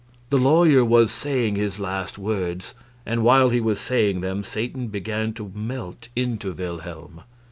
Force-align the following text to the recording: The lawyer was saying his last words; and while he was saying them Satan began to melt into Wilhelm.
The 0.31 0.39
lawyer 0.39 0.83
was 0.83 1.11
saying 1.11 1.57
his 1.57 1.79
last 1.79 2.17
words; 2.17 2.73
and 3.05 3.23
while 3.23 3.51
he 3.51 3.61
was 3.61 3.79
saying 3.79 4.21
them 4.21 4.43
Satan 4.43 4.87
began 4.87 5.31
to 5.33 5.51
melt 5.53 6.07
into 6.15 6.53
Wilhelm. 6.53 7.21